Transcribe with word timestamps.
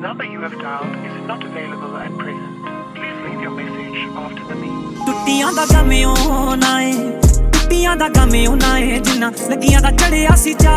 number 0.00 0.24
you 0.24 0.40
have 0.40 0.58
dialed 0.58 0.96
is 1.04 1.26
not 1.26 1.42
available 1.44 1.96
at 1.96 2.16
present. 2.16 2.64
Please 2.94 3.16
leave 3.24 3.40
your 3.40 3.50
message 3.52 3.98
after 4.16 4.44
the 4.44 4.56
beep. 4.56 4.72
ਟੁੱਟੀਆਂ 5.06 5.52
ਦਾ 5.52 5.64
ਗਮਿਓ 5.72 6.14
ਨਾ 6.56 6.80
ਏ 6.82 6.92
ਟੁੱਟੀਆਂ 7.52 7.96
ਦਾ 7.96 8.08
ਗਮਿਓ 8.16 8.54
ਨਾ 8.56 8.78
ਏ 8.78 8.98
ਜਿੰਨਾ 8.98 9.30
ਲੱਗੀਆਂ 9.50 9.80
ਦਾ 9.80 9.90
ਚੜਿਆ 9.92 10.36
ਸੀ 10.36 10.54
ਚਾ 10.54 10.76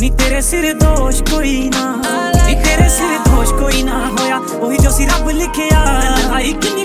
ਨੀ 0.00 0.10
ਤੇਰੇ 0.18 0.40
ਸਿਰ 0.42 0.72
ਦੋਸ਼ 0.74 1.22
ਕੋਈ 1.30 1.70
ਨਾ 1.74 1.84
ਨੀ 2.46 2.54
ਤੇਰੇ 2.64 2.88
ਸਿਰ 2.88 3.18
ਦੋਸ਼ 3.28 3.52
ਕੋਈ 3.60 3.82
ਨਾ 3.82 3.98
ਹੋਇਆ 4.18 4.40
ਉਹੀ 4.60 4.78
ਜੋ 4.78 4.90
ਸੀ 4.90 5.06
ਰੱਬ 5.06 5.28
ਲਿਖਿਆ 5.30 5.84
ਆਈ 6.34 6.52
ਕਿੰਨੀ 6.52 6.84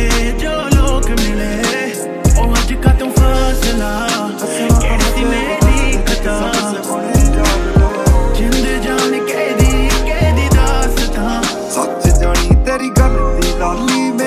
ਤੇਰੀ 12.71 12.89
ਗੱਲ 12.89 13.15
ਦੀ 13.39 13.51
ਲਾਲੀ 13.59 14.20